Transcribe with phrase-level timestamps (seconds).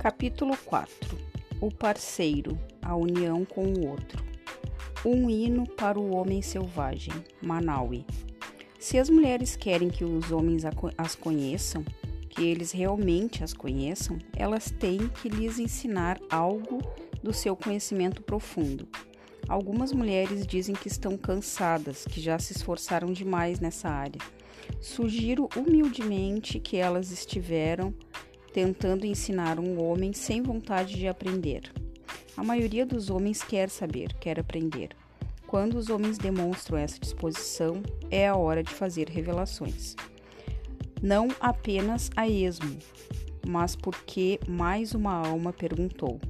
[0.00, 1.18] Capítulo 4
[1.60, 4.24] O parceiro, a união com o outro.
[5.04, 8.06] Um hino para o homem selvagem, Manaui.
[8.78, 10.62] Se as mulheres querem que os homens
[10.96, 11.84] as conheçam,
[12.30, 16.78] que eles realmente as conheçam, elas têm que lhes ensinar algo
[17.22, 18.88] do seu conhecimento profundo.
[19.46, 24.20] Algumas mulheres dizem que estão cansadas, que já se esforçaram demais nessa área.
[24.80, 27.94] Sugiro humildemente que elas estiveram
[28.52, 31.72] tentando ensinar um homem sem vontade de aprender.
[32.36, 34.90] A maioria dos homens quer saber, quer aprender.
[35.46, 39.94] Quando os homens demonstram essa disposição, é a hora de fazer revelações.
[41.02, 42.78] Não apenas a esmo,
[43.46, 46.20] mas porque mais uma alma perguntou.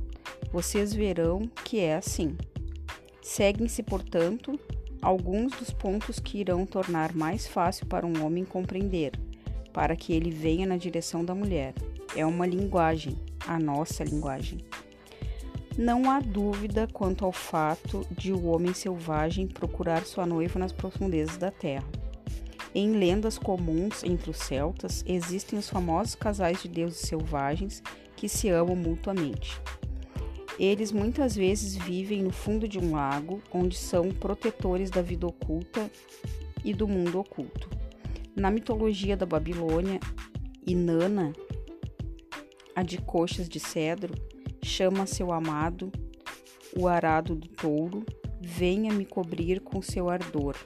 [0.53, 2.37] Vocês verão que é assim.
[3.23, 4.59] Seguem-se, portanto,
[5.03, 9.13] alguns dos pontos que irão tornar mais fácil para um homem compreender,
[9.73, 11.75] para que ele venha na direção da mulher
[12.17, 13.17] é uma linguagem,
[13.47, 14.59] a nossa linguagem.
[15.79, 21.37] Não há dúvida quanto ao fato de o homem selvagem procurar sua noiva nas profundezas
[21.37, 21.87] da terra.
[22.75, 27.83] Em lendas comuns entre os celtas, existem os famosos casais de deuses selvagens
[28.17, 29.61] que se amam mutuamente.
[30.59, 35.91] Eles muitas vezes vivem no fundo de um lago, onde são protetores da vida oculta
[36.63, 37.71] e do mundo oculto.
[38.37, 39.99] Na mitologia da Babilônia,
[40.67, 41.33] Inanna
[42.75, 44.15] a de coxas de cedro,
[44.63, 45.91] chama seu amado,
[46.77, 48.05] o arado do touro,
[48.41, 50.57] venha me cobrir com seu ardor.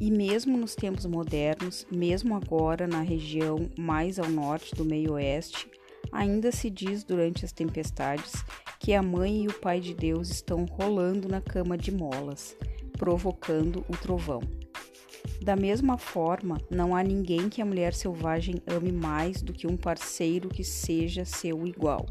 [0.00, 5.68] E mesmo nos tempos modernos, mesmo agora na região mais ao norte do meio-oeste,
[6.12, 8.32] ainda se diz durante as tempestades
[8.78, 12.56] que a mãe e o pai de Deus estão rolando na cama de molas,
[12.98, 14.42] provocando o trovão.
[15.44, 19.76] Da mesma forma, não há ninguém que a mulher selvagem ame mais do que um
[19.76, 22.06] parceiro que seja seu igual.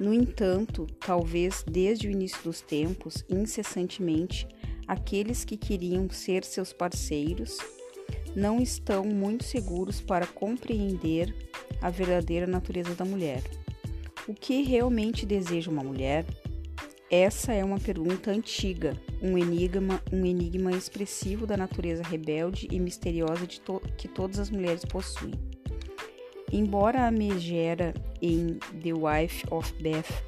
[0.00, 4.48] No entanto, talvez desde o início dos tempos, incessantemente,
[4.88, 7.56] aqueles que queriam ser seus parceiros
[8.34, 11.32] não estão muito seguros para compreender
[11.80, 13.44] a verdadeira natureza da mulher.
[14.26, 16.26] O que realmente deseja uma mulher?
[17.10, 23.48] Essa é uma pergunta antiga, um enigma, um enigma expressivo da natureza rebelde e misteriosa
[23.64, 25.34] to que todas as mulheres possuem.
[26.52, 30.22] Embora a megera em The Wife of Beth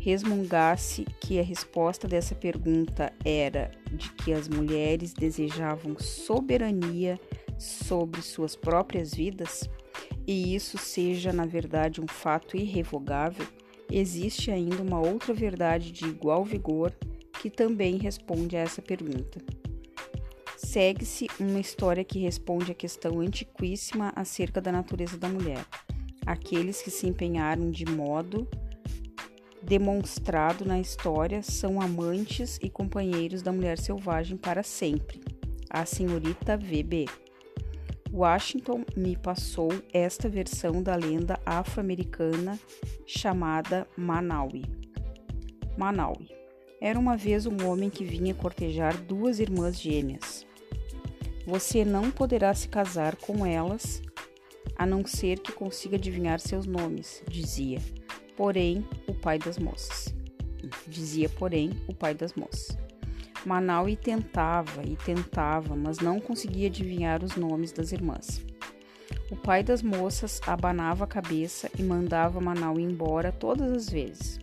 [0.00, 7.20] resmungasse que a resposta dessa pergunta era de que as mulheres desejavam soberania
[7.56, 9.68] sobre suas próprias vidas,
[10.26, 13.46] e isso seja na verdade um fato irrevogável,
[13.90, 16.92] existe ainda uma outra verdade de igual vigor
[17.40, 19.40] que também responde a essa pergunta.
[20.56, 25.64] Segue-se uma história que responde à questão antiquíssima acerca da natureza da mulher.
[26.26, 28.46] Aqueles que se empenharam de modo
[29.62, 35.20] demonstrado na história são amantes e companheiros da mulher selvagem para sempre.
[35.68, 37.06] A senhorita VB.
[38.12, 42.58] Washington me passou esta versão da lenda afro-americana
[43.06, 44.64] chamada Manaui.
[45.78, 46.28] Manaui.
[46.80, 50.44] Era uma vez um homem que vinha cortejar duas irmãs gêmeas.
[51.46, 54.02] Você não poderá se casar com elas
[54.76, 57.78] a não ser que consiga adivinhar seus nomes, dizia.
[58.36, 60.14] Porém, o pai das moças.
[60.86, 62.76] Dizia, porém, o pai das moças.
[63.44, 68.44] Manaui tentava e tentava, mas não conseguia adivinhar os nomes das irmãs.
[69.30, 74.38] O pai das moças abanava a cabeça e mandava Manaui embora todas as vezes.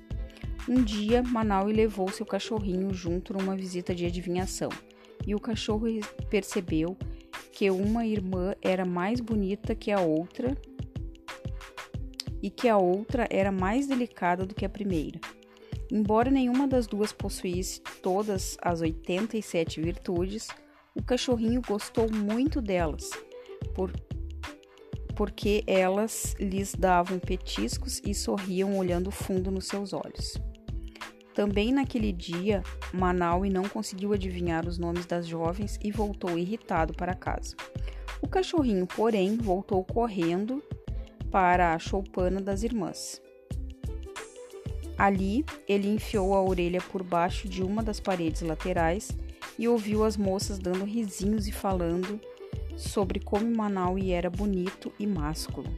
[0.68, 4.70] Um dia, Manaui levou seu cachorrinho junto numa visita de adivinhação,
[5.26, 5.88] e o cachorro
[6.30, 6.98] percebeu
[7.52, 10.58] que uma irmã era mais bonita que a outra
[12.42, 15.20] e que a outra era mais delicada do que a primeira.
[15.92, 20.48] Embora nenhuma das duas possuísse todas as 87 virtudes,
[20.94, 23.10] o cachorrinho gostou muito delas,
[23.74, 23.92] por,
[25.16, 30.34] porque elas lhes davam petiscos e sorriam olhando fundo nos seus olhos.
[31.34, 37.14] Também naquele dia, Manaui não conseguiu adivinhar os nomes das jovens e voltou irritado para
[37.14, 37.56] casa.
[38.22, 40.64] O cachorrinho, porém, voltou correndo
[41.30, 43.22] para a choupana das irmãs.
[44.98, 49.12] Ali, ele enfiou a orelha por baixo de uma das paredes laterais
[49.58, 52.20] e ouviu as moças dando risinhos e falando
[52.76, 55.70] sobre como Manaui era bonito e másculo.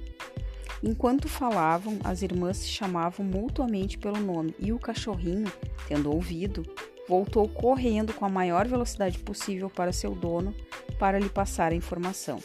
[0.81, 5.51] Enquanto falavam, as irmãs se chamavam mutuamente pelo nome e o cachorrinho,
[5.88, 6.66] tendo ouvido,
[7.07, 10.56] voltou correndo com a maior velocidade possível para seu dono
[10.98, 12.39] para lhe passar a informação.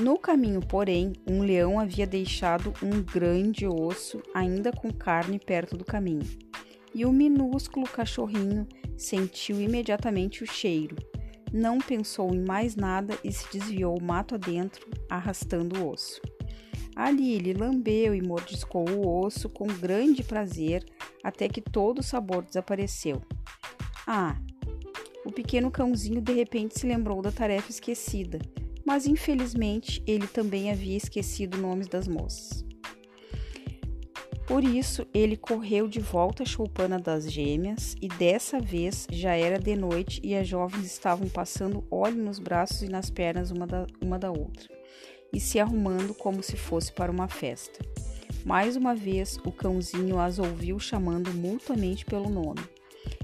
[0.00, 5.84] No caminho, porém, um leão havia deixado um grande osso, ainda com carne, perto do
[5.84, 6.26] caminho.
[6.94, 8.66] E o minúsculo cachorrinho
[8.96, 10.96] sentiu imediatamente o cheiro.
[11.52, 16.22] Não pensou em mais nada e se desviou mato adentro, arrastando o osso.
[16.96, 20.82] Ali ele lambeu e mordiscou o osso com grande prazer
[21.22, 23.20] até que todo o sabor desapareceu.
[24.06, 24.34] Ah!
[25.26, 28.38] O pequeno cãozinho de repente se lembrou da tarefa esquecida
[28.90, 32.64] mas infelizmente ele também havia esquecido nomes das moças.
[34.48, 39.60] Por isso, ele correu de volta à choupana das gêmeas e dessa vez já era
[39.60, 43.86] de noite e as jovens estavam passando óleo nos braços e nas pernas uma da,
[44.02, 44.68] uma da outra
[45.32, 47.78] e se arrumando como se fosse para uma festa.
[48.44, 52.79] Mais uma vez, o cãozinho as ouviu chamando mutuamente pelo nome.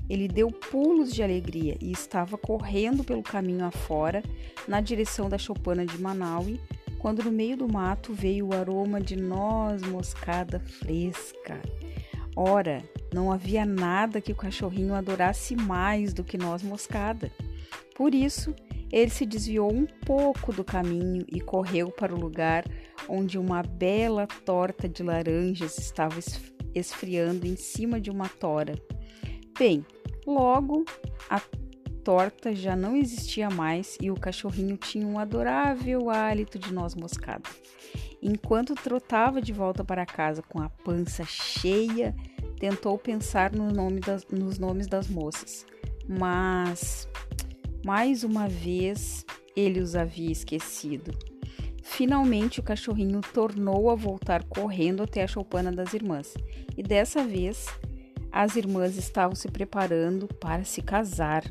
[0.08, 4.22] Ele deu pulos de alegria e estava correndo pelo caminho afora,
[4.68, 6.58] na direção da choupana de Manaus,
[6.98, 11.60] quando no meio do mato veio o aroma de noz moscada fresca.
[12.34, 12.82] Ora,
[13.12, 17.32] não havia nada que o cachorrinho adorasse mais do que noz moscada.
[17.94, 18.54] Por isso,
[18.92, 22.64] ele se desviou um pouco do caminho e correu para o lugar
[23.08, 26.18] onde uma bela torta de laranjas estava
[26.74, 28.74] esfriando em cima de uma tora.
[29.58, 29.84] Bem,
[30.26, 30.84] Logo,
[31.30, 31.40] a
[32.02, 37.48] torta já não existia mais e o cachorrinho tinha um adorável hálito de noz moscada.
[38.20, 42.14] Enquanto trotava de volta para casa com a pança cheia,
[42.58, 45.64] tentou pensar no nome das, nos nomes das moças,
[46.08, 47.08] mas
[47.84, 49.24] mais uma vez
[49.54, 51.16] ele os havia esquecido.
[51.82, 56.34] Finalmente, o cachorrinho tornou a voltar correndo até a choupana das irmãs
[56.76, 57.66] e dessa vez
[58.36, 61.42] as irmãs estavam se preparando para se casar.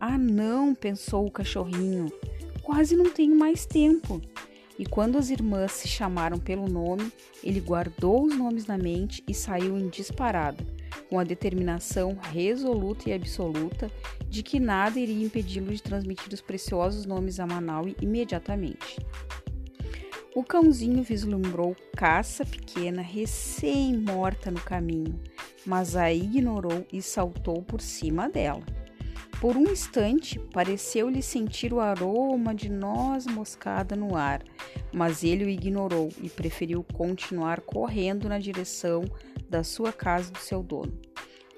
[0.00, 2.12] Ah, não, pensou o cachorrinho,
[2.60, 4.20] quase não tenho mais tempo.
[4.76, 9.32] E quando as irmãs se chamaram pelo nome, ele guardou os nomes na mente e
[9.32, 10.66] saiu em disparada,
[11.08, 13.88] com a determinação resoluta e absoluta
[14.28, 18.98] de que nada iria impedi-lo de transmitir os preciosos nomes a Manaus imediatamente.
[20.34, 25.16] O cãozinho vislumbrou caça pequena recém-morta no caminho,
[25.66, 28.62] mas a ignorou e saltou por cima dela.
[29.40, 34.42] Por um instante, pareceu-lhe sentir o aroma de noz moscada no ar,
[34.92, 39.04] mas ele o ignorou e preferiu continuar correndo na direção
[39.48, 40.98] da sua casa do seu dono.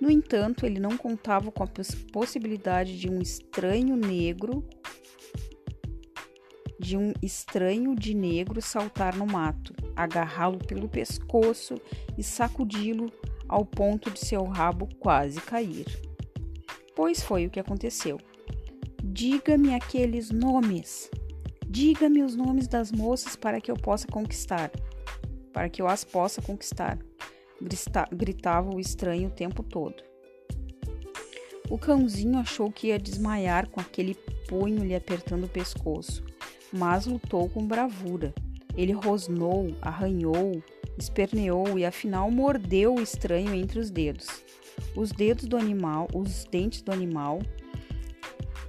[0.00, 1.68] No entanto, ele não contava com a
[2.12, 4.66] possibilidade de um estranho negro
[6.78, 11.74] de um estranho de negro saltar no mato, agarrá-lo pelo pescoço
[12.16, 13.10] e sacudi-lo
[13.48, 15.86] ao ponto de seu rabo quase cair.
[16.94, 18.18] Pois foi o que aconteceu.
[19.02, 21.10] Diga-me aqueles nomes.
[21.68, 24.70] Diga-me os nomes das moças para que eu possa conquistar.
[25.52, 26.98] Para que eu as possa conquistar.
[28.12, 30.02] Gritava o estranho o tempo todo.
[31.70, 34.14] O cãozinho achou que ia desmaiar com aquele
[34.48, 36.22] punho lhe apertando o pescoço
[36.72, 38.34] mas lutou com bravura.
[38.76, 40.62] Ele rosnou, arranhou,
[40.98, 44.26] esperneou e afinal mordeu o estranho entre os dedos.
[44.94, 47.40] Os dedos do animal, os dentes do animal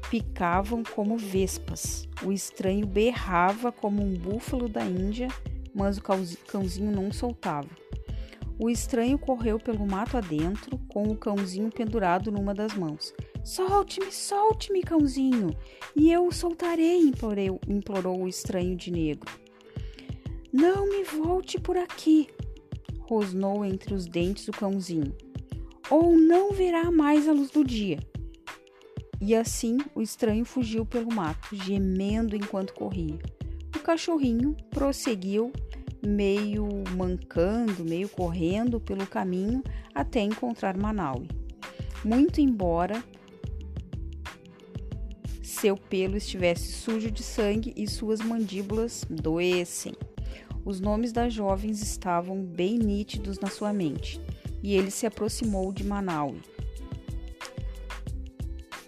[0.10, 2.08] picavam como vespas.
[2.24, 5.28] O estranho berrava como um búfalo da Índia,
[5.74, 7.69] mas o cãozinho não soltava.
[8.60, 13.14] O estranho correu pelo mato adentro, com o cãozinho pendurado numa das mãos.
[13.44, 15.56] Solte-me, solte-me, cãozinho,
[15.96, 19.31] e eu o soltarei, implorou, implorou o estranho de negro.
[20.51, 22.30] Não me volte por aqui,
[23.01, 25.13] rosnou entre os dentes o cãozinho,
[25.89, 27.99] ou não verá mais a luz do dia.
[29.19, 33.19] E assim o estranho fugiu pelo mato, gemendo enquanto corria.
[33.75, 35.51] O cachorrinho prosseguiu,
[36.06, 39.61] meio mancando, meio correndo pelo caminho
[39.94, 41.27] até encontrar Manaui.
[42.06, 43.04] Muito embora
[45.42, 49.94] seu pelo estivesse sujo de sangue e suas mandíbulas doessem.
[50.68, 54.19] Os nomes das jovens estavam bem nítidos na sua mente,
[54.62, 56.42] e ele se aproximou de Manaui.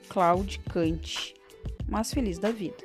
[0.09, 1.33] Claudicante,
[1.87, 2.83] mas feliz da vida.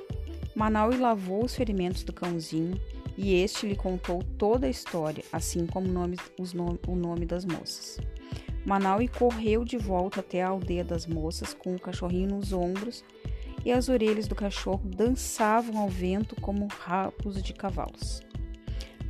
[0.54, 2.80] Manaui lavou os ferimentos do cãozinho
[3.18, 6.16] e este lhe contou toda a história, assim como nome,
[6.54, 7.98] nom o nome das moças.
[8.64, 13.04] Manaui correu de volta até a aldeia das moças com o cachorrinho nos ombros
[13.64, 18.22] e as orelhas do cachorro dançavam ao vento como rabos de cavalos.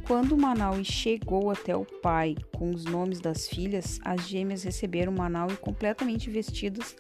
[0.07, 5.57] Quando Manaui chegou até o pai com os nomes das filhas, as gêmeas receberam Manaui
[5.57, 6.95] completamente vestidas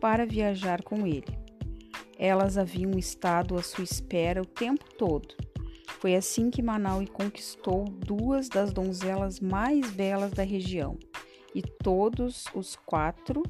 [0.00, 1.36] para viajar com ele.
[2.16, 5.34] Elas haviam estado à sua espera o tempo todo.
[5.98, 10.96] Foi assim que Manaus conquistou duas das donzelas mais belas da região,
[11.52, 13.42] e todos os quatro,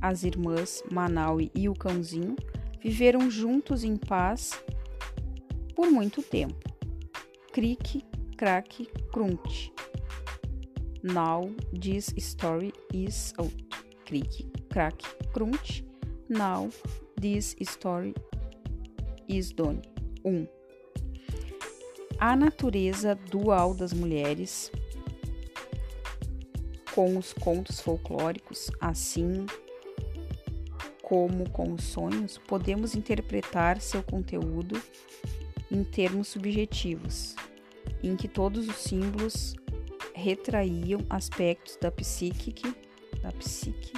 [0.00, 2.34] as irmãs Manaus e o cãozinho,
[2.80, 4.60] viveram juntos em paz
[5.76, 6.71] por muito tempo.
[7.52, 8.02] Crick,
[8.38, 9.70] crack, crunch.
[11.02, 13.52] Now this story is out.
[14.06, 14.96] Crick, crack,
[15.34, 15.84] crunch.
[16.30, 16.70] Now
[17.20, 18.14] this story
[19.28, 19.82] is done.
[20.22, 20.34] 1.
[20.34, 20.48] Um.
[22.18, 24.70] A natureza dual das mulheres
[26.94, 29.44] com os contos folclóricos, assim
[31.02, 34.80] como com os sonhos, podemos interpretar seu conteúdo
[35.70, 37.34] em termos subjetivos,
[38.02, 39.54] em que todos os símbolos
[40.14, 42.54] retraíam aspectos da psique,
[43.22, 43.92] da psique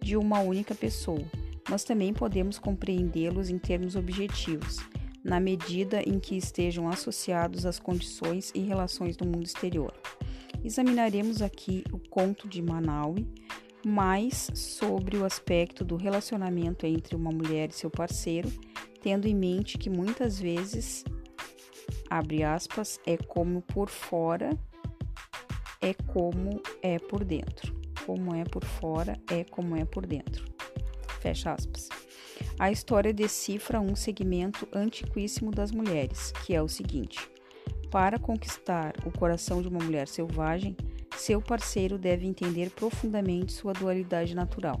[0.00, 1.24] de uma única pessoa,
[1.68, 4.78] mas também podemos compreendê-los em termos objetivos,
[5.22, 9.92] na medida em que estejam associados às condições e relações do mundo exterior.
[10.64, 13.26] Examinaremos aqui o conto de Manaui,
[13.86, 18.50] mais sobre o aspecto do relacionamento entre uma mulher e seu parceiro,
[19.00, 21.04] tendo em mente que muitas vezes,
[22.10, 24.50] abre aspas, é como por fora,
[25.80, 27.78] é como é por dentro.
[28.04, 30.44] Como é por fora, é como é por dentro.
[31.20, 31.88] Fecha aspas.
[32.58, 37.30] A história decifra um segmento antiquíssimo das mulheres, que é o seguinte:
[37.90, 40.76] para conquistar o coração de uma mulher selvagem,
[41.16, 44.80] seu parceiro deve entender profundamente sua dualidade natural.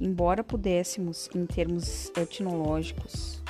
[0.00, 3.42] Embora pudéssemos, em termos etnológicos,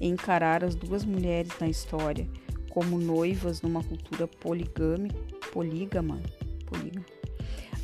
[0.00, 2.28] encarar as duas mulheres na história
[2.70, 5.10] como noivas numa cultura poligame,
[5.52, 6.20] polígama,
[6.66, 7.06] polígama,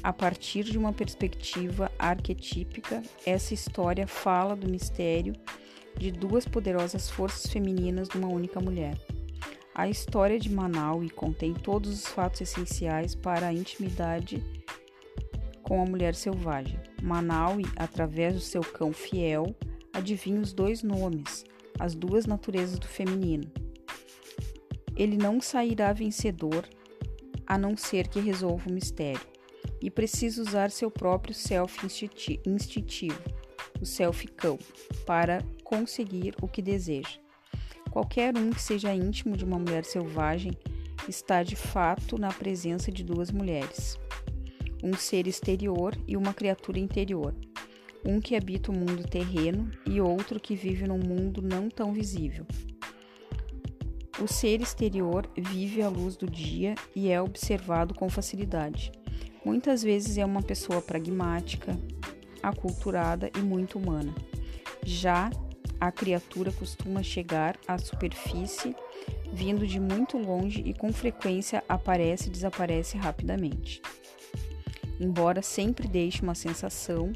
[0.02, 5.32] a partir de uma perspectiva arquetípica, essa história fala do mistério
[5.96, 8.98] de duas poderosas forças femininas numa única mulher.
[9.74, 14.42] A história de Manaus contém todos os fatos essenciais para a intimidade
[15.62, 16.78] com a mulher selvagem.
[17.00, 19.54] Manaus, através do seu cão fiel,
[19.92, 21.44] adivinha os dois nomes,
[21.78, 23.50] as duas naturezas do feminino.
[24.96, 26.68] Ele não sairá vencedor
[27.46, 29.20] a não ser que resolva o mistério,
[29.80, 31.86] e precisa usar seu próprio self
[32.46, 33.20] instintivo,
[33.80, 34.58] o self cão,
[35.04, 37.18] para conseguir o que deseja.
[37.90, 40.52] Qualquer um que seja íntimo de uma mulher selvagem
[41.08, 43.98] está de fato na presença de duas mulheres,
[44.82, 47.34] um ser exterior e uma criatura interior,
[48.04, 52.46] um que habita o mundo terreno e outro que vive num mundo não tão visível.
[54.20, 58.92] O ser exterior vive à luz do dia e é observado com facilidade.
[59.44, 61.76] Muitas vezes é uma pessoa pragmática,
[62.42, 64.14] aculturada e muito humana.
[64.84, 65.30] Já
[65.80, 68.74] a criatura costuma chegar à superfície
[69.32, 73.80] vindo de muito longe e com frequência aparece e desaparece rapidamente.
[75.00, 77.12] Embora sempre deixe uma sensação,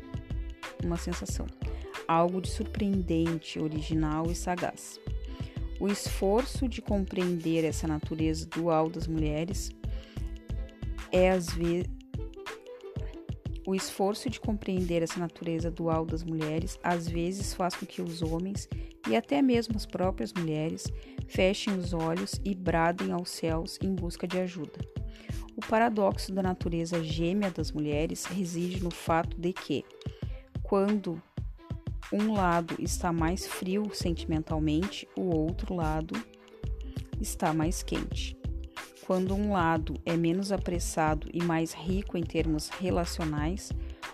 [0.85, 1.47] uma sensação,
[2.07, 5.01] algo de surpreendente, original e sagaz.
[5.79, 9.71] O esforço de compreender essa natureza dual das mulheres
[11.13, 11.97] é às vezes
[13.67, 18.23] o esforço de compreender essa natureza dual das mulheres às vezes faz com que os
[18.23, 18.69] homens
[19.09, 20.85] e até mesmo as próprias mulheres
[21.27, 24.79] fechem os olhos e bradem aos céus em busca de ajuda.
[25.57, 29.85] O paradoxo da natureza gêmea das mulheres reside no fato de que,
[30.67, 31.23] quando
[32.13, 36.21] um lado está mais frio sentimentalmente, o outro lado
[37.21, 38.37] está mais quente.
[39.07, 43.71] Quando um lado é menos apressado e mais rico em termos relacionais,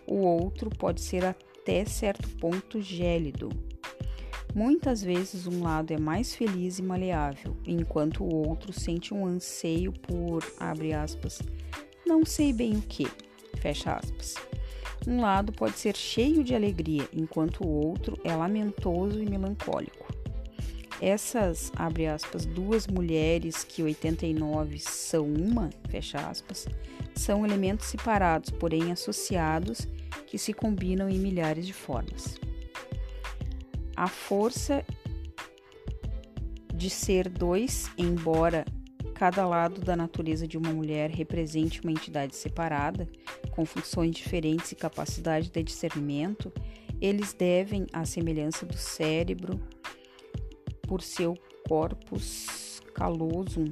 [0.06, 3.48] o outro pode ser até certo ponto gélido.
[4.54, 9.90] Muitas vezes um lado é mais feliz e maleável, enquanto o outro sente um anseio
[9.90, 11.40] por, abre aspas,
[12.04, 13.08] não sei bem o que,
[13.56, 14.34] fecha aspas.
[15.06, 20.12] Um lado pode ser cheio de alegria, enquanto o outro é lamentoso e melancólico
[21.02, 26.68] essas, abre aspas, duas mulheres que 89 são uma, fecha aspas,
[27.12, 29.88] são elementos separados, porém associados,
[30.28, 32.38] que se combinam em milhares de formas.
[33.96, 34.84] A força
[36.72, 38.64] de ser dois, embora
[39.12, 43.08] cada lado da natureza de uma mulher represente uma entidade separada,
[43.52, 46.52] com funções diferentes e capacidade de discernimento,
[47.00, 49.60] eles devem, à semelhança do cérebro,
[50.82, 51.34] por seu
[51.68, 53.66] corpus callosum,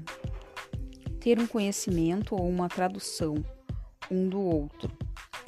[1.19, 3.35] ter um conhecimento ou uma tradução
[4.11, 4.91] um do outro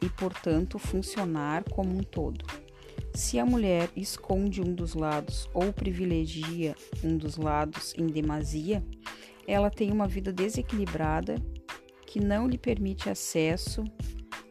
[0.03, 2.45] e, portanto, funcionar como um todo.
[3.15, 8.85] Se a mulher esconde um dos lados ou privilegia um dos lados em demasia,
[9.47, 11.37] ela tem uma vida desequilibrada
[12.07, 13.85] que não lhe permite acesso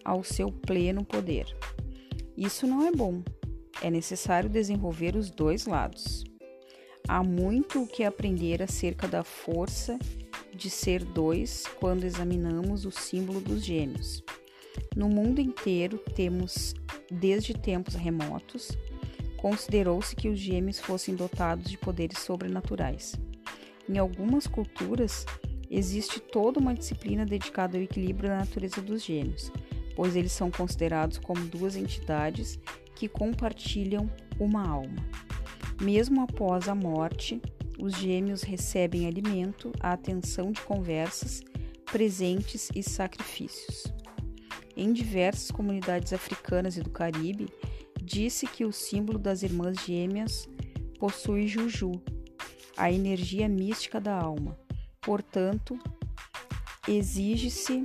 [0.04, 1.46] ao seu pleno poder.
[2.38, 3.22] Isso não é bom.
[3.82, 6.24] É necessário desenvolver os dois lados.
[7.08, 9.98] Há muito o que aprender acerca da força
[10.56, 14.24] de ser dois quando examinamos o símbolo dos gêmeos.
[14.96, 16.74] No mundo inteiro temos,
[17.10, 18.72] desde tempos remotos,
[19.38, 23.16] considerou-se que os gêmeos fossem dotados de poderes sobrenaturais.
[23.90, 25.26] Em algumas culturas,
[25.70, 29.52] existe toda uma disciplina dedicada ao equilíbrio da natureza dos gêmeos,
[29.96, 32.60] pois eles são considerados como duas entidades
[32.96, 35.06] que compartilham uma alma.
[35.82, 37.42] Mesmo após a morte,
[37.80, 41.42] os gêmeos recebem alimento, a atenção de conversas,
[41.86, 43.92] presentes e sacrifícios.
[44.78, 47.50] Em diversas comunidades africanas e do Caribe,
[48.02, 50.48] disse que o símbolo das irmãs gêmeas
[51.00, 51.92] possui juju,
[52.78, 54.58] a energia mística da alma.
[55.02, 55.78] Portanto,
[56.88, 57.84] exige-se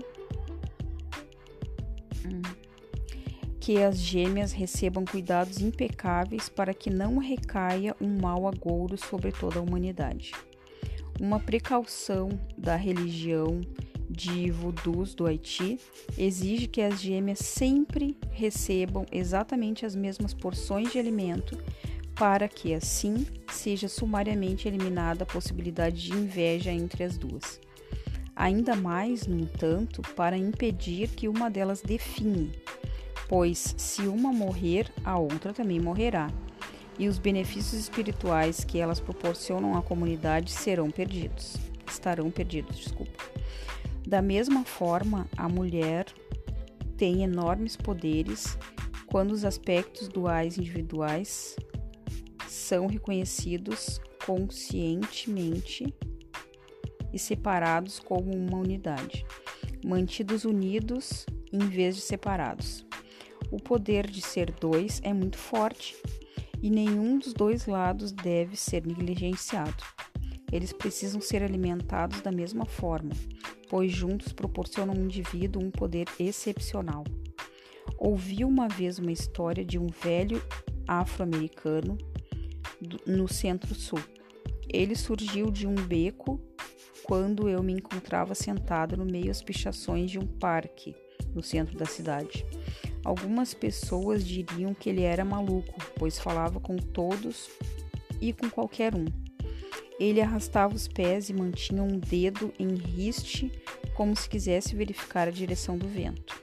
[3.67, 9.59] que as gêmeas recebam cuidados impecáveis para que não recaia um mau agouro sobre toda
[9.59, 10.31] a humanidade.
[11.21, 13.61] Uma precaução da religião
[14.09, 15.81] de voodoos do Haiti
[16.17, 21.59] exige que as gêmeas sempre recebam exatamente as mesmas porções de alimento
[22.15, 27.61] para que, assim, seja sumariamente eliminada a possibilidade de inveja entre as duas.
[28.37, 32.53] Ainda mais, no entanto, para impedir que uma delas define
[33.29, 36.31] pois se uma morrer, a outra também morrerá,
[36.99, 41.57] e os benefícios espirituais que elas proporcionam à comunidade serão perdidos,
[41.87, 43.25] estarão perdidos, desculpa.
[44.07, 46.07] Da mesma forma, a mulher
[46.97, 48.57] tem enormes poderes
[49.07, 51.57] quando os aspectos duais individuais
[52.49, 55.93] são reconhecidos conscientemente
[57.13, 59.27] e separados como uma unidade,
[59.85, 62.86] mantidos unidos em vez de separados.
[63.51, 65.97] O poder de ser dois é muito forte
[66.63, 69.83] e nenhum dos dois lados deve ser negligenciado.
[70.51, 73.11] Eles precisam ser alimentados da mesma forma,
[73.69, 77.05] pois juntos proporcionam ao indivíduo um poder excepcional.
[77.99, 80.43] Ouvi uma vez uma história de um velho
[80.87, 81.97] afro-americano
[83.07, 84.01] no centro-sul.
[84.69, 86.41] Ele surgiu de um beco
[87.03, 90.95] quando eu me encontrava sentado no meio das pichações de um parque
[91.35, 92.45] no centro da cidade.
[93.07, 97.49] Algumas pessoas diriam que ele era maluco, pois falava com todos
[98.21, 99.05] e com qualquer um.
[100.01, 103.53] Ele arrastava os pés e mantinha um dedo em riste,
[103.95, 106.43] como se quisesse verificar a direção do vento.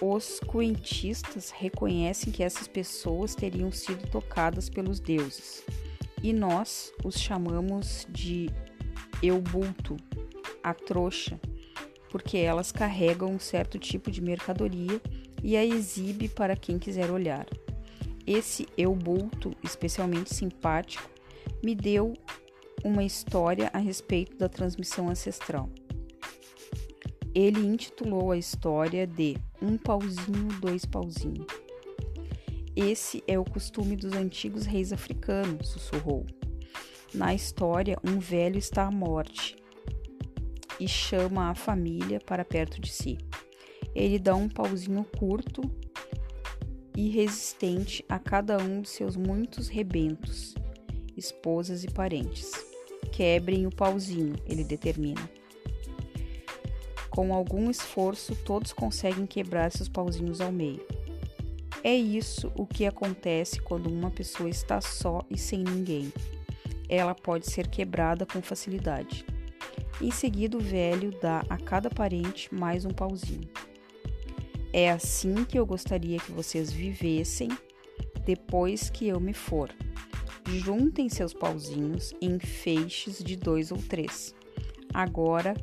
[0.00, 5.64] Os quentistas reconhecem que essas pessoas teriam sido tocadas pelos deuses,
[6.20, 8.50] e nós os chamamos de
[9.22, 9.96] eubulto,
[10.60, 11.38] a trouxa,
[12.14, 15.02] porque elas carregam um certo tipo de mercadoria
[15.42, 17.44] e a exibe para quem quiser olhar.
[18.24, 21.10] Esse eubulto, especialmente simpático,
[21.60, 22.14] me deu
[22.84, 25.68] uma história a respeito da transmissão ancestral.
[27.34, 31.48] Ele intitulou a história de Um Pauzinho, Dois Pauzinhos.
[32.76, 36.24] Esse é o costume dos antigos reis africanos, sussurrou.
[37.12, 39.63] Na história, um velho está à morte
[40.78, 43.18] e chama a família para perto de si.
[43.94, 45.62] Ele dá um pauzinho curto
[46.96, 50.54] e resistente a cada um de seus muitos rebentos,
[51.16, 52.52] esposas e parentes.
[53.12, 55.28] Quebrem o pauzinho, ele determina.
[57.10, 60.84] Com algum esforço, todos conseguem quebrar seus pauzinhos ao meio.
[61.82, 66.12] É isso o que acontece quando uma pessoa está só e sem ninguém.
[66.88, 69.24] Ela pode ser quebrada com facilidade.
[70.00, 73.48] Em seguida, o velho dá a cada parente mais um pauzinho.
[74.72, 77.48] É assim que eu gostaria que vocês vivessem
[78.24, 79.70] depois que eu me for.
[80.48, 84.34] Juntem seus pauzinhos em feixes de dois ou três.
[84.92, 85.54] Agora,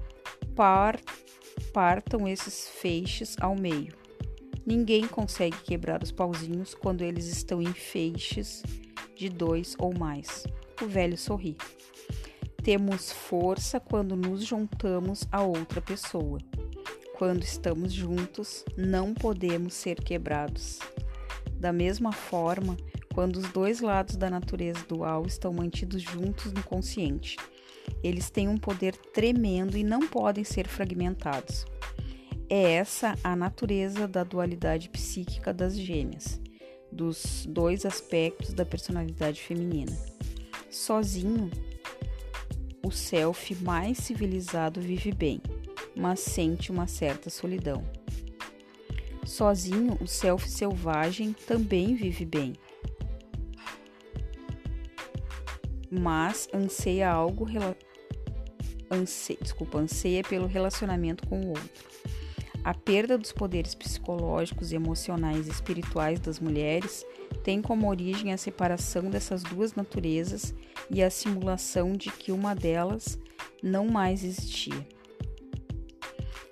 [0.56, 1.00] par
[1.74, 3.94] partam esses feixes ao meio.
[4.66, 8.64] Ninguém consegue quebrar os pauzinhos quando eles estão em feixes
[9.16, 10.46] de dois ou mais.
[10.82, 11.58] O velho sorri.
[12.64, 16.38] Temos força quando nos juntamos a outra pessoa.
[17.18, 20.78] Quando estamos juntos, não podemos ser quebrados.
[21.56, 22.78] Da mesma forma,
[23.16, 27.36] quando os dois lados da natureza dual estão mantidos juntos no consciente,
[28.04, 31.66] eles têm um poder tremendo e não podem ser fragmentados.
[32.48, 36.40] É essa a natureza da dualidade psíquica das gêmeas,
[36.92, 39.98] dos dois aspectos da personalidade feminina.
[40.70, 41.50] Sozinho,
[42.84, 45.42] o self mais civilizado vive bem,
[45.96, 47.84] mas sente uma certa solidão.
[49.26, 52.54] Sozinho, o self selvagem também vive bem,
[55.90, 57.46] mas anseia algo
[59.42, 61.92] desculpa, anseia pelo relacionamento com o outro.
[62.64, 67.06] A perda dos poderes psicológicos, emocionais e espirituais das mulheres
[67.44, 70.54] tem como origem a separação dessas duas naturezas
[70.94, 73.18] e a simulação de que uma delas
[73.64, 74.86] não mais existia.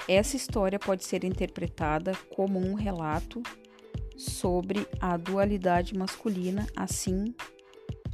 [0.07, 3.43] Essa história pode ser interpretada como um relato
[4.17, 7.35] sobre a dualidade masculina, assim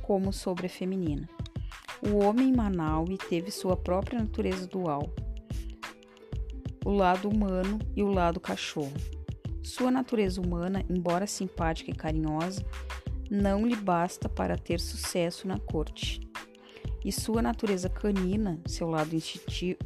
[0.01, 1.29] como sobre a feminina.
[2.01, 5.09] O homem Manaui teve sua própria natureza dual,
[6.85, 8.93] o lado humano e o lado cachorro.
[9.63, 12.63] Sua natureza humana, embora simpática e carinhosa,
[13.29, 16.21] não lhe basta para ter sucesso na corte.
[17.03, 19.15] E sua natureza canina, seu lado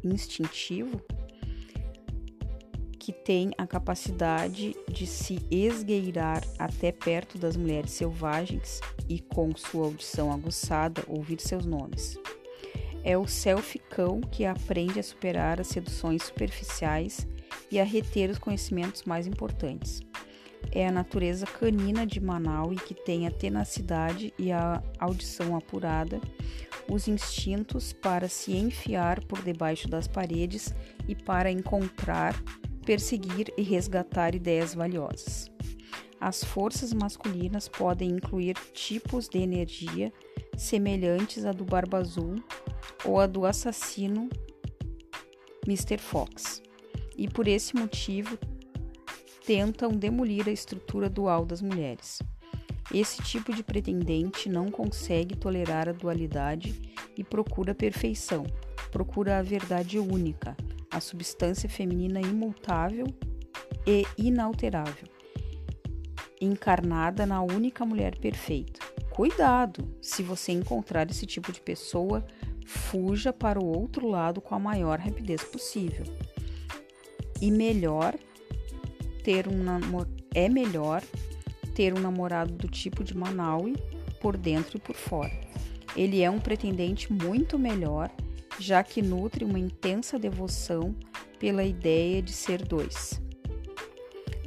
[0.04, 1.02] instintivo,
[2.98, 9.86] que tem a capacidade de se esgueirar até perto das mulheres selvagens e, com sua
[9.86, 12.18] audição aguçada, ouvir seus nomes.
[13.04, 17.28] É o self-cão que aprende a superar as seduções superficiais
[17.72, 20.02] e a reter os conhecimentos mais importantes.
[20.72, 26.22] É a natureza canina de Manaus que tem a tenacidade e a audição apurada,
[26.90, 30.74] os instintos para se enfiar por debaixo das paredes
[31.08, 32.36] e para encontrar
[32.86, 35.52] perseguir e resgatar ideias valiosas.
[36.20, 40.12] As forças masculinas podem incluir tipos de energia
[40.58, 42.36] semelhantes à do Barba Azul
[43.06, 44.28] ou à do assassino
[45.66, 45.98] Mr.
[45.98, 46.62] Fox,
[47.16, 48.38] e por esse motivo
[49.50, 52.22] tentam demolir a estrutura dual das mulheres.
[52.94, 56.80] Esse tipo de pretendente não consegue tolerar a dualidade
[57.18, 58.46] e procura a perfeição,
[58.92, 60.56] procura a verdade única,
[60.92, 63.08] a substância feminina imutável
[63.88, 65.08] e inalterável,
[66.40, 68.80] encarnada na única mulher perfeita.
[69.10, 69.98] Cuidado!
[70.00, 72.24] Se você encontrar esse tipo de pessoa,
[72.68, 76.06] fuja para o outro lado com a maior rapidez possível.
[77.42, 78.14] E melhor
[79.24, 79.66] ter um
[80.34, 81.04] é melhor
[81.74, 83.76] ter um namorado do tipo de Manaui
[84.20, 85.32] por dentro e por fora.
[85.96, 88.12] Ele é um pretendente muito melhor
[88.60, 90.94] já que nutre uma intensa devoção
[91.40, 93.22] pela ideia de ser dois.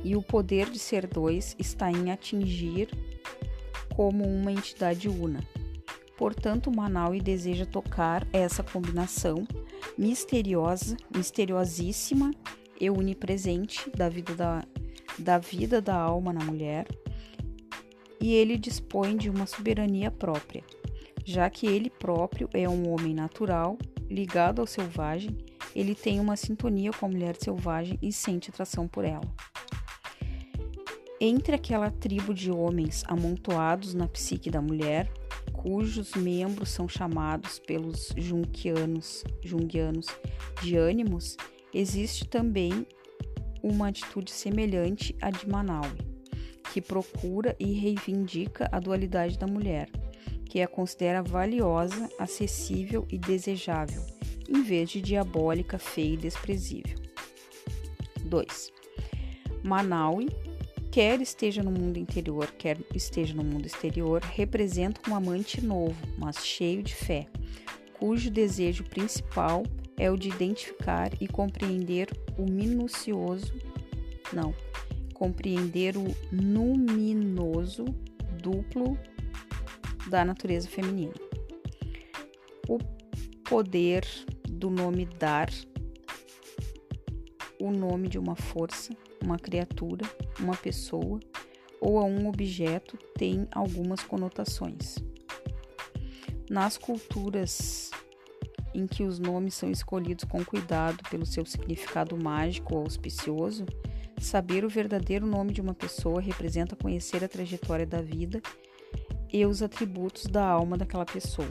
[0.04, 2.90] E o poder de ser dois está em atingir
[3.96, 5.40] como uma entidade una.
[6.18, 9.46] Portanto, Manaui deseja tocar essa combinação
[9.96, 12.30] misteriosa, misteriosíssima
[12.82, 14.64] e onipresente da vida da,
[15.16, 16.84] da vida da alma na mulher,
[18.20, 20.64] e ele dispõe de uma soberania própria,
[21.24, 23.78] já que ele próprio é um homem natural
[24.10, 25.38] ligado ao selvagem,
[25.76, 29.32] ele tem uma sintonia com a mulher selvagem e sente atração por ela.
[31.20, 35.08] Entre aquela tribo de homens amontoados na psique da mulher,
[35.52, 40.06] cujos membros são chamados pelos jungianos, jungianos
[40.60, 41.36] de ânimos,
[41.72, 42.86] existe também
[43.62, 45.96] uma atitude semelhante à de Manaui,
[46.72, 49.88] que procura e reivindica a dualidade da mulher
[50.52, 54.02] que a considera valiosa, acessível e desejável,
[54.46, 56.98] em vez de diabólica, feia e desprezível.
[58.22, 58.70] 2.
[59.62, 60.28] Manaui,
[60.90, 66.44] quer esteja no mundo interior, quer esteja no mundo exterior, representa um amante novo, mas
[66.44, 67.26] cheio de fé,
[67.98, 69.62] cujo desejo principal
[69.98, 73.52] é o de identificar e compreender o minucioso,
[74.32, 74.54] não,
[75.14, 77.84] compreender o luminoso
[78.40, 78.98] duplo
[80.08, 81.14] da natureza feminina.
[82.68, 82.78] O
[83.44, 84.04] poder
[84.48, 85.50] do nome dar,
[87.60, 90.04] o nome de uma força, uma criatura,
[90.40, 91.20] uma pessoa
[91.80, 94.96] ou a um objeto tem algumas conotações.
[96.48, 97.90] Nas culturas
[98.74, 103.66] em que os nomes são escolhidos com cuidado pelo seu significado mágico ou auspicioso,
[104.18, 108.40] saber o verdadeiro nome de uma pessoa representa conhecer a trajetória da vida
[109.32, 111.48] e os atributos da alma daquela pessoa.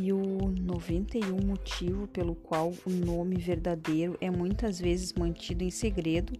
[0.00, 6.32] E o 91 motivo pelo qual o nome verdadeiro é muitas vezes mantido em segredo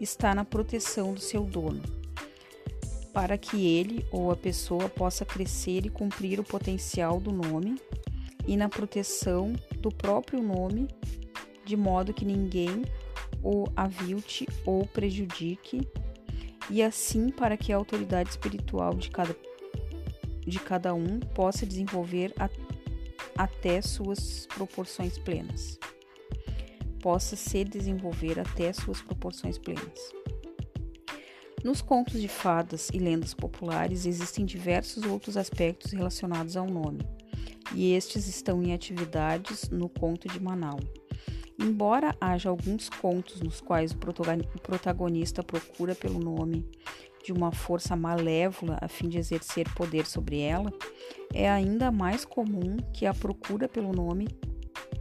[0.00, 1.82] está na proteção do seu dono,
[3.16, 7.80] para que ele ou a pessoa possa crescer e cumprir o potencial do nome,
[8.46, 10.86] e na proteção do próprio nome
[11.64, 12.84] de modo que ninguém
[13.42, 15.80] o avilte ou prejudique,
[16.68, 19.34] e assim para que a autoridade espiritual de cada,
[20.46, 22.50] de cada um possa desenvolver a,
[23.34, 25.78] até suas proporções plenas.
[27.00, 30.12] Possa se desenvolver até suas proporções plenas.
[31.66, 37.00] Nos contos de fadas e lendas populares existem diversos outros aspectos relacionados ao nome,
[37.74, 40.84] e estes estão em atividades no conto de Manaus.
[41.58, 43.98] Embora haja alguns contos nos quais o
[44.62, 46.64] protagonista procura pelo nome
[47.24, 50.72] de uma força malévola a fim de exercer poder sobre ela,
[51.34, 54.28] é ainda mais comum que a procura pelo nome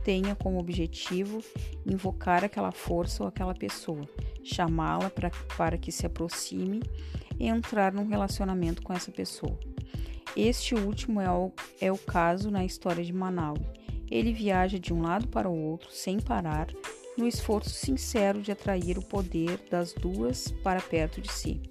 [0.03, 1.43] tenha como objetivo
[1.85, 4.09] invocar aquela força ou aquela pessoa,
[4.45, 5.11] chamá-la
[5.57, 6.81] para que se aproxime
[7.39, 9.59] e entrar num relacionamento com essa pessoa.
[10.35, 13.59] Este último é o, é o caso na história de Manaus
[14.09, 16.67] ele viaja de um lado para o outro sem parar,
[17.17, 21.61] no esforço sincero de atrair o poder das duas para perto de si.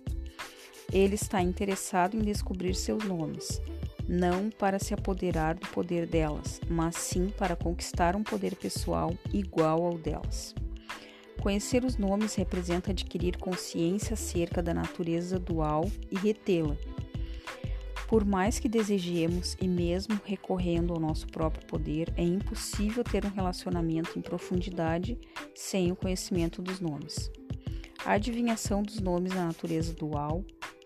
[0.93, 3.61] Ele está interessado em descobrir seus nomes,
[4.09, 9.85] não para se apoderar do poder delas, mas sim para conquistar um poder pessoal igual
[9.85, 10.55] ao delas.
[11.45, 16.75] Conhecer os nomes representa adquirir consciência acerca da natureza dual e retê-la
[18.15, 23.29] por mais que desejemos e mesmo recorrendo ao nosso próprio poder, é impossível ter um
[23.29, 25.19] relacionamento em profundidade
[25.53, 27.29] sem o conhecimento dos nomes.
[28.05, 30.45] A adivinhação dos nomes na natureza dual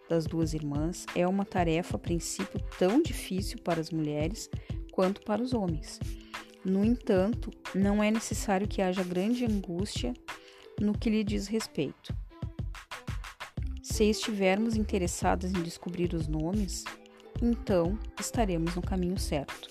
[0.08, 4.48] das duas irmãs é uma tarefa a princípio tão difícil para as mulheres
[4.90, 6.00] quanto para os homens.
[6.64, 10.14] No entanto, não é necessário que haja grande angústia
[10.80, 12.14] no que lhe diz respeito.
[13.82, 16.84] Se estivermos interessados em descobrir os nomes,
[17.42, 19.68] então estaremos no caminho certo.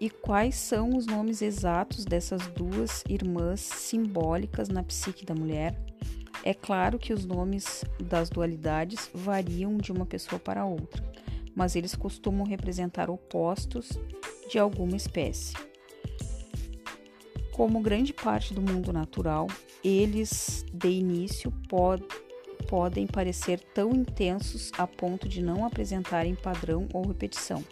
[0.00, 5.76] E quais são os nomes exatos dessas duas irmãs simbólicas na psique da mulher?
[6.44, 11.02] É claro que os nomes das dualidades variam de uma pessoa para outra,
[11.54, 13.88] mas eles costumam representar opostos
[14.50, 15.54] de alguma espécie.
[17.54, 19.46] Como grande parte do mundo natural,
[19.82, 22.06] eles de início podem
[22.64, 27.62] podem parecer tão intensos a ponto de não apresentarem padrão ou repetição.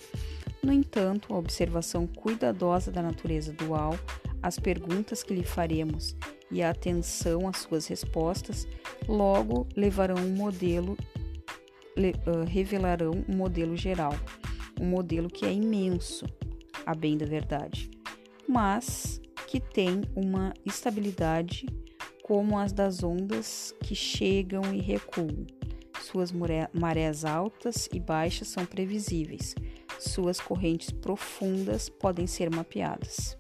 [0.63, 3.99] No entanto, a observação cuidadosa da natureza dual,
[4.43, 6.15] as perguntas que lhe faremos
[6.51, 8.69] e a atenção às suas respostas
[9.09, 10.97] logo levarão um modelo,
[11.97, 14.15] uh, revelarão um modelo geral,
[14.79, 16.27] um modelo que é imenso,
[16.85, 17.91] a bem da verdade,
[18.47, 19.22] mas
[19.53, 21.67] que tem uma estabilidade
[22.23, 25.47] como as das ondas que chegam e recuam.
[26.01, 26.33] Suas
[26.73, 29.55] marés altas e baixas são previsíveis,
[29.99, 33.37] suas correntes profundas podem ser mapeadas.